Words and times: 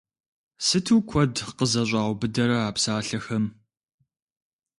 Сыту 0.65 0.95
куэд 1.09 1.33
къызэщӀаубыдэрэ 1.57 2.57
а 2.67 2.71
псалъэхэм! 2.75 3.45